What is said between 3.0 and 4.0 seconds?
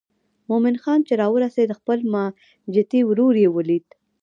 ورور یې ولید.